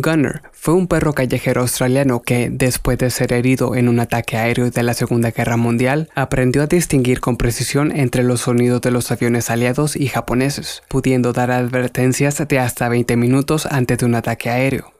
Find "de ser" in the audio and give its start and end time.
2.98-3.32